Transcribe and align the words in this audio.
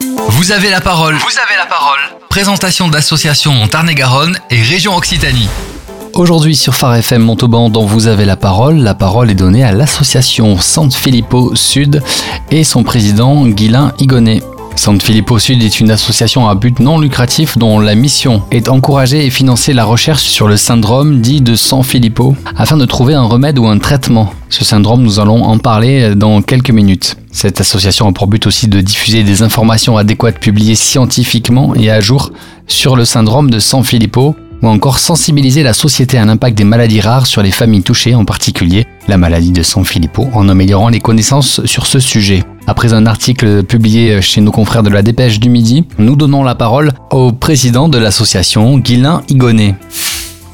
Vous 0.00 0.52
avez 0.52 0.70
la 0.70 0.80
parole. 0.80 1.14
Vous 1.16 1.38
avez 1.38 1.56
la 1.58 1.66
parole. 1.66 1.98
Présentation 2.30 2.88
d'associations 2.88 3.52
en 3.62 3.68
Tarn-et-Garonne 3.68 4.38
et 4.48 4.62
région 4.62 4.96
Occitanie. 4.96 5.48
Aujourd'hui 6.14 6.56
sur 6.56 6.74
Phare 6.74 6.96
FM 6.96 7.22
Montauban 7.22 7.68
dont 7.68 7.84
vous 7.84 8.06
avez 8.06 8.24
la 8.24 8.36
parole, 8.36 8.76
la 8.76 8.94
parole 8.94 9.30
est 9.30 9.34
donnée 9.34 9.62
à 9.62 9.72
l'association 9.72 10.58
San 10.58 10.90
Filippo 10.90 11.54
Sud 11.54 12.02
et 12.50 12.64
son 12.64 12.82
président 12.82 13.46
Guilain 13.46 13.92
Igonet. 13.98 14.42
San 14.80 14.98
Filippo 14.98 15.38
Sud 15.38 15.62
est 15.62 15.78
une 15.80 15.90
association 15.90 16.48
à 16.48 16.54
but 16.54 16.80
non 16.80 16.98
lucratif 16.98 17.58
dont 17.58 17.80
la 17.80 17.94
mission 17.94 18.44
est 18.50 18.62
d'encourager 18.62 19.26
et 19.26 19.28
financer 19.28 19.74
la 19.74 19.84
recherche 19.84 20.22
sur 20.22 20.48
le 20.48 20.56
syndrome 20.56 21.20
dit 21.20 21.42
de 21.42 21.54
San 21.54 21.82
Filippo 21.82 22.34
afin 22.56 22.78
de 22.78 22.86
trouver 22.86 23.12
un 23.12 23.24
remède 23.24 23.58
ou 23.58 23.66
un 23.66 23.76
traitement. 23.76 24.32
Ce 24.48 24.64
syndrome, 24.64 25.02
nous 25.02 25.20
allons 25.20 25.44
en 25.44 25.58
parler 25.58 26.14
dans 26.14 26.40
quelques 26.40 26.70
minutes. 26.70 27.16
Cette 27.30 27.60
association 27.60 28.08
a 28.08 28.12
pour 28.12 28.26
but 28.26 28.46
aussi 28.46 28.68
de 28.68 28.80
diffuser 28.80 29.22
des 29.22 29.42
informations 29.42 29.98
adéquates 29.98 30.38
publiées 30.38 30.76
scientifiquement 30.76 31.74
et 31.74 31.90
à 31.90 32.00
jour 32.00 32.32
sur 32.66 32.96
le 32.96 33.04
syndrome 33.04 33.50
de 33.50 33.58
San 33.58 33.84
Filippo 33.84 34.34
ou 34.62 34.68
encore 34.68 34.98
sensibiliser 34.98 35.62
la 35.62 35.74
société 35.74 36.16
à 36.16 36.24
l'impact 36.24 36.56
des 36.56 36.64
maladies 36.64 37.02
rares 37.02 37.26
sur 37.26 37.42
les 37.42 37.50
familles 37.50 37.82
touchées, 37.82 38.14
en 38.14 38.24
particulier 38.24 38.86
la 39.08 39.18
maladie 39.18 39.52
de 39.52 39.62
San 39.62 39.84
Filippo, 39.84 40.28
en 40.32 40.48
améliorant 40.48 40.88
les 40.88 41.00
connaissances 41.00 41.64
sur 41.66 41.86
ce 41.86 41.98
sujet. 41.98 42.44
Après 42.70 42.92
un 42.92 43.04
article 43.06 43.64
publié 43.64 44.22
chez 44.22 44.40
nos 44.40 44.52
confrères 44.52 44.84
de 44.84 44.90
la 44.90 45.02
Dépêche 45.02 45.40
du 45.40 45.50
Midi, 45.50 45.84
nous 45.98 46.14
donnons 46.14 46.44
la 46.44 46.54
parole 46.54 46.92
au 47.10 47.32
président 47.32 47.88
de 47.88 47.98
l'association, 47.98 48.78
Guilain 48.78 49.22
Igonet. 49.28 49.74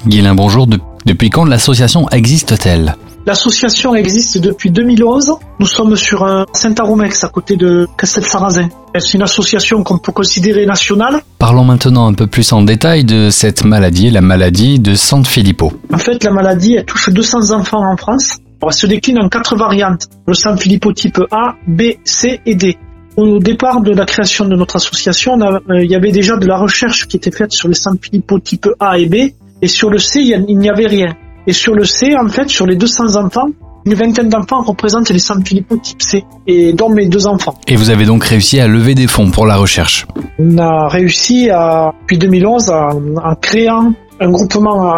Guilain, 0.07 0.35
bonjour. 0.35 0.67
depuis 1.05 1.29
quand 1.29 1.45
l'association 1.45 2.09
existe-t-elle? 2.09 2.97
L'association 3.27 3.95
existe 3.95 4.39
depuis 4.39 4.71
2011. 4.71 5.35
Nous 5.59 5.67
sommes 5.67 5.95
sur 5.95 6.25
un 6.25 6.47
Saint-Aromex 6.55 7.23
à 7.23 7.29
côté 7.29 7.57
de 7.57 7.87
Castel-Sarrazin. 7.99 8.71
C'est 8.99 9.13
une 9.13 9.23
association 9.23 9.83
qu'on 9.83 9.99
peut 9.99 10.13
considérer 10.13 10.65
nationale. 10.65 11.21
Parlons 11.39 11.65
maintenant 11.65 12.07
un 12.07 12.15
peu 12.15 12.27
plus 12.27 12.51
en 12.51 12.63
détail 12.63 13.05
de 13.05 13.29
cette 13.29 13.63
maladie, 13.63 14.09
la 14.09 14.23
maladie 14.23 14.79
de 14.79 14.95
San 14.95 15.23
Filippo. 15.27 15.71
En 15.93 15.99
fait, 15.99 16.25
la 16.25 16.31
maladie, 16.31 16.77
elle 16.77 16.87
touche 16.87 17.11
200 17.11 17.51
enfants 17.51 17.87
en 17.87 17.99
France. 17.99 18.39
Elle 18.63 18.73
se 18.73 18.87
décline 18.87 19.19
en 19.19 19.29
quatre 19.29 19.57
variantes. 19.57 20.09
Le 20.27 20.35
San 20.35 20.59
Filippo 20.59 20.93
type 20.93 21.21
A, 21.31 21.55
B, 21.67 21.83
C 22.05 22.41
et 22.47 22.55
D. 22.55 22.77
Au 23.17 23.39
départ 23.39 23.81
de 23.81 23.93
la 23.93 24.05
création 24.05 24.45
de 24.45 24.57
notre 24.57 24.77
association, 24.77 25.41
euh, 25.41 25.83
il 25.83 25.91
y 25.91 25.95
avait 25.95 26.13
déjà 26.13 26.37
de 26.37 26.47
la 26.47 26.59
recherche 26.59 27.07
qui 27.07 27.17
était 27.17 27.31
faite 27.31 27.53
sur 27.53 27.69
le 27.69 27.75
San 27.75 27.97
Filippo 28.01 28.39
type 28.39 28.69
A 28.79 28.99
et 28.99 29.07
B. 29.07 29.33
Et 29.63 29.69
sur 29.69 29.89
le 29.91 29.99
C, 29.99 30.21
il 30.21 30.59
n'y 30.59 30.69
avait 30.69 30.87
rien. 30.87 31.17
Et 31.47 31.53
sur 31.53 31.75
le 31.75 31.85
C, 31.85 32.15
en 32.17 32.29
fait, 32.29 32.49
sur 32.51 32.67
les 32.67 32.77
200 32.77 33.17
enfants, 33.17 33.49
une 33.87 33.95
vingtaine 33.95 34.29
d'enfants 34.29 34.63
représentent 34.63 35.11
les 35.11 35.21
San 35.21 35.47
Filippo 35.47 35.77
type 35.77 36.03
C, 36.03 36.25
et 36.47 36.73
dont 36.73 36.91
mes 36.91 37.07
deux 37.07 37.27
enfants. 37.27 37.59
Et 37.69 37.77
vous 37.77 37.91
avez 37.91 38.05
donc 38.05 38.25
réussi 38.25 38.59
à 38.59 38.67
lever 38.67 38.97
des 38.97 39.07
fonds 39.07 39.31
pour 39.31 39.47
la 39.47 39.57
recherche 39.57 40.07
On 40.41 40.59
a 40.59 40.89
réussi, 40.89 41.49
à, 41.51 41.93
depuis 42.03 42.19
2011, 42.19 42.71
en 42.71 43.35
créant 43.41 43.95
un 44.21 44.31
groupement 44.31 44.95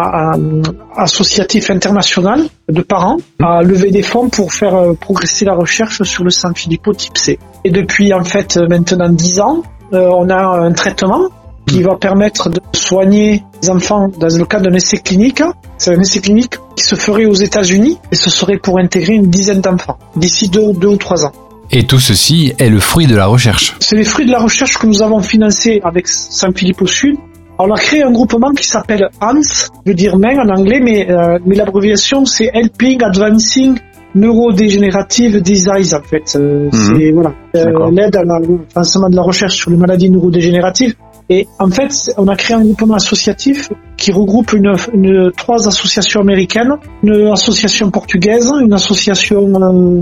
associatif 0.95 1.69
international 1.69 2.45
de 2.69 2.81
parents 2.81 3.17
à 3.41 3.61
lever 3.61 3.91
des 3.91 4.03
fonds 4.03 4.29
pour 4.29 4.53
faire 4.53 4.75
euh, 4.75 4.93
progresser 4.93 5.45
la 5.45 5.53
recherche 5.53 6.03
sur 6.03 6.23
le 6.23 6.29
San 6.29 6.55
Filippo 6.55 6.93
type 6.93 7.17
C. 7.17 7.39
Et 7.63 7.71
depuis 7.71 8.13
en 8.13 8.23
fait 8.23 8.57
maintenant 8.57 9.09
10 9.09 9.39
ans, 9.41 9.63
euh, 9.93 10.09
on 10.13 10.29
a 10.29 10.37
un 10.37 10.71
traitement 10.71 11.29
qui 11.67 11.83
va 11.83 11.95
permettre 11.95 12.49
de 12.49 12.59
soigner 12.73 13.43
les 13.61 13.69
enfants 13.69 14.07
dans 14.19 14.35
le 14.35 14.45
cadre 14.45 14.69
d'un 14.69 14.75
essai 14.75 14.97
clinique. 14.97 15.43
C'est 15.77 15.95
un 15.95 15.99
essai 15.99 16.19
clinique 16.19 16.55
qui 16.75 16.83
se 16.83 16.95
ferait 16.95 17.25
aux 17.25 17.35
États-Unis 17.35 17.99
et 18.11 18.15
ce 18.15 18.29
serait 18.29 18.57
pour 18.57 18.79
intégrer 18.79 19.13
une 19.13 19.29
dizaine 19.29 19.61
d'enfants 19.61 19.99
d'ici 20.15 20.49
deux, 20.49 20.73
deux 20.73 20.87
ou 20.87 20.97
trois 20.97 21.25
ans. 21.25 21.31
Et 21.71 21.85
tout 21.85 21.99
ceci 21.99 22.53
est 22.57 22.69
le 22.69 22.79
fruit 22.79 23.05
de 23.05 23.15
la 23.15 23.27
recherche. 23.27 23.75
C'est 23.79 23.95
les 23.95 24.03
fruits 24.03 24.25
de 24.25 24.31
la 24.31 24.39
recherche 24.39 24.79
que 24.79 24.87
nous 24.87 25.03
avons 25.03 25.21
financé 25.21 25.79
avec 25.83 26.07
Saint-Philippe 26.07 26.81
au 26.81 26.87
Sud. 26.87 27.17
On 27.61 27.69
a 27.71 27.77
créé 27.77 28.03
un 28.03 28.11
groupement 28.11 28.51
qui 28.51 28.65
s'appelle 28.65 29.09
HANS, 29.19 29.67
je 29.85 29.91
veux 29.91 29.93
dire 29.93 30.17
main 30.17 30.37
en 30.37 30.47
anglais, 30.47 30.79
mais, 30.81 31.11
euh, 31.11 31.39
mais 31.45 31.55
l'abréviation 31.55 32.23
c'est 32.23 32.49
Helping 32.53 33.03
Advancing 33.03 33.77
Neurodegenerative 34.15 35.41
Disease 35.41 35.93
en 35.93 36.01
fait. 36.01 36.37
Euh, 36.37 36.65
mhm. 36.65 36.71
C'est 36.71 37.11
voilà, 37.11 37.33
euh, 37.57 37.91
l'aide 37.91 38.15
à 38.15 38.23
l'avancement 38.23 39.09
de 39.09 39.15
la 39.17 39.21
recherche 39.21 39.57
sur 39.57 39.71
les 39.71 39.77
maladies 39.77 40.09
neurodégénératives. 40.09 40.95
Et 41.27 41.47
en 41.59 41.69
fait, 41.69 41.91
on 42.17 42.27
a 42.29 42.35
créé 42.37 42.55
un 42.55 42.61
groupement 42.61 42.95
associatif 42.95 43.69
qui 43.97 44.11
regroupe 44.11 44.53
une, 44.53 44.73
une 44.93 45.31
trois 45.37 45.67
associations 45.67 46.21
américaines, 46.21 46.75
une 47.03 47.27
association 47.27 47.91
portugaise, 47.91 48.51
une 48.61 48.73
association 48.73 49.53
euh, 49.61 50.01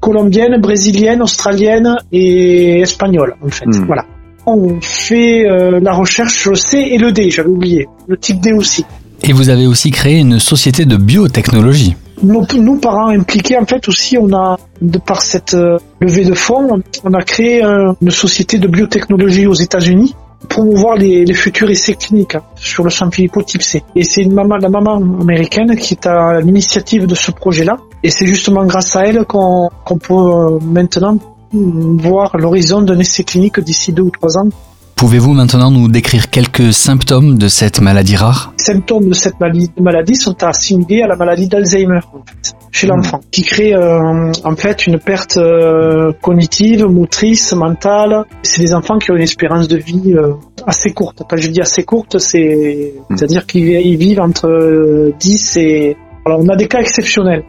colombienne, 0.00 0.58
brésilienne, 0.60 1.22
australienne 1.22 1.96
et 2.10 2.80
espagnole, 2.80 3.36
en 3.44 3.50
fait. 3.50 3.66
Hmm. 3.66 3.84
Voilà. 3.86 4.04
On 4.46 4.80
fait 4.80 5.46
euh, 5.46 5.80
la 5.80 5.92
recherche 5.92 6.34
sur 6.38 6.50
le 6.50 6.56
C 6.56 6.78
et 6.78 6.98
le 6.98 7.12
D, 7.12 7.30
j'avais 7.30 7.48
oublié. 7.48 7.86
Le 8.08 8.16
type 8.16 8.40
D 8.40 8.52
aussi. 8.52 8.84
Et 9.22 9.32
vous 9.32 9.48
avez 9.48 9.66
aussi 9.66 9.90
créé 9.90 10.18
une 10.18 10.38
société 10.38 10.84
de 10.84 10.96
biotechnologie. 10.96 11.96
Nous, 12.22 12.46
nous, 12.56 12.78
parents 12.78 13.08
impliqués, 13.08 13.58
en 13.58 13.66
fait, 13.66 13.88
aussi, 13.88 14.16
on 14.18 14.32
a, 14.32 14.58
de 14.80 14.98
par 14.98 15.22
cette 15.22 15.54
euh, 15.54 15.78
levée 16.00 16.24
de 16.24 16.34
fonds, 16.34 16.80
on 17.04 17.12
a 17.12 17.22
créé 17.22 17.62
une 17.62 18.10
société 18.10 18.58
de 18.58 18.68
biotechnologie 18.68 19.46
aux 19.46 19.54
États-Unis 19.54 20.14
promouvoir 20.48 20.96
les, 20.96 21.24
les 21.24 21.34
futurs 21.34 21.70
essais 21.70 21.94
cliniques 21.94 22.34
hein, 22.34 22.42
sur 22.56 22.84
le 22.84 22.90
Filippo 22.90 23.42
type 23.42 23.62
C. 23.62 23.82
Et 23.94 24.04
c'est 24.04 24.22
une 24.22 24.34
maman, 24.34 24.56
la 24.56 24.68
maman 24.68 24.96
américaine 25.20 25.76
qui 25.76 25.94
est 25.94 26.06
à 26.06 26.40
l'initiative 26.40 27.06
de 27.06 27.14
ce 27.14 27.30
projet-là. 27.30 27.76
Et 28.02 28.10
c'est 28.10 28.26
justement 28.26 28.64
grâce 28.64 28.96
à 28.96 29.06
elle 29.06 29.24
qu'on 29.24 29.70
peut 29.86 30.14
euh, 30.14 30.58
maintenant 30.60 31.18
voir 31.54 32.36
l'horizon 32.36 32.82
d'un 32.82 32.98
essai 32.98 33.24
clinique 33.24 33.60
d'ici 33.60 33.92
deux 33.92 34.02
ou 34.02 34.10
trois 34.10 34.38
ans 34.38 34.48
Pouvez-vous 34.96 35.32
maintenant 35.32 35.70
nous 35.70 35.88
décrire 35.88 36.30
quelques 36.30 36.72
symptômes 36.72 37.36
de 37.36 37.48
cette 37.48 37.80
maladie 37.80 38.16
rare? 38.16 38.54
Les 38.58 38.64
symptômes 38.64 39.08
de 39.08 39.14
cette 39.14 39.34
maladie 39.40 40.14
sont 40.14 40.40
assimilés 40.42 41.02
à 41.02 41.08
la 41.08 41.16
maladie 41.16 41.48
d'Alzheimer 41.48 42.00
chez 42.70 42.86
l'enfant, 42.86 43.20
qui 43.30 43.42
crée 43.42 43.74
euh, 43.74 44.32
en 44.44 44.56
fait 44.56 44.86
une 44.86 44.98
perte 44.98 45.36
euh, 45.36 46.12
cognitive, 46.22 46.86
motrice, 46.86 47.52
mentale. 47.54 48.24
C'est 48.42 48.60
des 48.60 48.72
enfants 48.72 48.98
qui 48.98 49.10
ont 49.10 49.16
une 49.16 49.22
espérance 49.22 49.68
de 49.68 49.76
vie 49.76 50.14
euh, 50.14 50.34
assez 50.66 50.92
courte. 50.92 51.22
Quand 51.28 51.36
je 51.36 51.48
dis 51.48 51.60
assez 51.60 51.82
courte, 51.82 52.18
c'est 52.18 52.94
hmm. 53.10 53.16
à 53.20 53.26
dire 53.26 53.46
qu'ils 53.46 53.98
vivent 53.98 54.20
entre 54.20 55.12
10 55.18 55.56
et... 55.56 55.96
Alors 56.24 56.40
on 56.40 56.48
a 56.48 56.56
des 56.56 56.68
cas 56.68 56.80
exceptionnels 56.80 57.44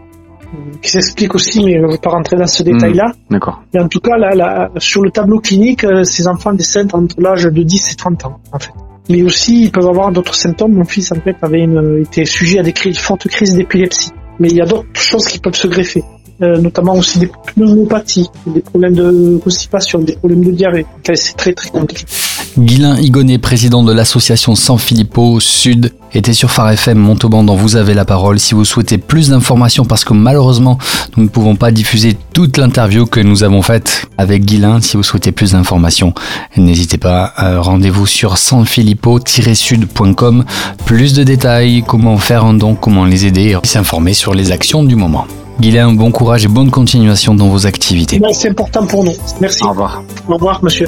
qui 0.81 0.89
s'explique 0.89 1.35
aussi, 1.35 1.63
mais 1.63 1.73
je 1.73 1.85
ne 1.85 1.91
veux 1.91 1.97
pas 1.97 2.11
rentrer 2.11 2.37
dans 2.37 2.47
ce 2.47 2.63
hmm, 2.63 2.65
détail-là. 2.65 3.11
D'accord. 3.29 3.61
Et 3.73 3.79
en 3.79 3.87
tout 3.87 3.99
cas, 3.99 4.17
là, 4.17 4.69
sur 4.77 5.01
le 5.01 5.11
tableau 5.11 5.39
clinique, 5.39 5.83
euh, 5.83 6.03
ces 6.03 6.27
enfants 6.27 6.53
décèdent 6.53 6.93
entre 6.93 7.15
l'âge 7.19 7.43
de 7.43 7.63
10 7.63 7.91
et 7.91 7.95
30 7.95 8.25
ans, 8.25 8.39
en 8.51 8.59
fait. 8.59 8.71
Mais 9.09 9.21
aussi, 9.23 9.63
ils 9.63 9.71
peuvent 9.71 9.87
avoir 9.87 10.11
d'autres 10.11 10.35
symptômes. 10.35 10.73
Mon 10.73 10.83
fils, 10.83 11.11
en 11.11 11.21
fait, 11.21 11.35
avait 11.41 11.61
une, 11.61 12.01
été 12.01 12.25
sujet 12.25 12.59
à 12.59 12.63
des 12.63 12.73
crises, 12.73 12.97
fortes 12.97 13.27
crises 13.27 13.55
d'épilepsie. 13.55 14.11
Mais 14.39 14.49
il 14.49 14.57
y 14.57 14.61
a 14.61 14.65
d'autres 14.65 14.87
choses 14.93 15.27
qui 15.27 15.39
peuvent 15.39 15.55
se 15.55 15.67
greffer. 15.67 16.03
Euh, 16.41 16.57
notamment 16.57 16.95
aussi 16.95 17.19
des 17.19 17.31
pneumopathies, 17.55 18.29
des 18.47 18.59
problèmes 18.59 18.93
de 18.93 19.37
constipation, 19.37 19.99
des 19.99 20.17
problèmes 20.17 20.43
de 20.43 20.51
diarrhée. 20.51 20.85
c'est 21.13 21.37
très 21.37 21.53
très 21.53 21.69
compliqué. 21.69 22.03
Guilain 22.57 22.97
Igonet, 22.97 23.37
président 23.37 23.83
de 23.83 23.91
l'association 23.91 24.55
San 24.55 24.77
Filippo 24.77 25.41
Sud, 25.41 25.91
était 26.13 26.31
sur 26.31 26.49
Phare 26.49 26.71
FM 26.71 26.97
Montauban 26.97 27.43
dont 27.43 27.55
vous 27.55 27.75
avez 27.75 27.93
la 27.93 28.05
parole. 28.05 28.39
Si 28.39 28.53
vous 28.53 28.63
souhaitez 28.63 28.97
plus 28.97 29.27
d'informations, 29.29 29.83
parce 29.83 30.05
que 30.05 30.13
malheureusement 30.13 30.77
nous 31.17 31.23
ne 31.23 31.27
pouvons 31.27 31.57
pas 31.57 31.71
diffuser 31.71 32.15
toute 32.33 32.55
l'interview 32.55 33.05
que 33.05 33.19
nous 33.19 33.43
avons 33.43 33.61
faite 33.61 34.05
avec 34.17 34.45
Guilain, 34.45 34.79
si 34.79 34.95
vous 34.95 35.03
souhaitez 35.03 35.33
plus 35.33 35.51
d'informations, 35.51 36.13
n'hésitez 36.55 36.97
pas, 36.97 37.33
euh, 37.43 37.59
rendez-vous 37.59 38.05
sur 38.05 38.37
sanfilippo-sud.com. 38.37 40.45
Plus 40.85 41.13
de 41.13 41.23
détails, 41.23 41.83
comment 41.85 42.17
faire 42.17 42.45
un 42.45 42.53
don, 42.53 42.75
comment 42.75 43.03
les 43.03 43.25
aider, 43.25 43.57
s'informer 43.63 44.13
sur 44.13 44.33
les 44.33 44.53
actions 44.53 44.85
du 44.85 44.95
moment. 44.95 45.27
Guilain, 45.59 45.91
bon 45.91 46.11
courage 46.11 46.45
et 46.45 46.49
bonne 46.49 46.71
continuation 46.71 47.35
dans 47.35 47.49
vos 47.49 47.67
activités. 47.67 48.21
C'est 48.31 48.49
important 48.49 48.85
pour 48.85 49.03
nous. 49.03 49.13
Merci. 49.41 49.61
Au 49.63 49.69
revoir. 49.69 50.01
Au 50.27 50.35
revoir, 50.35 50.63
monsieur. 50.63 50.87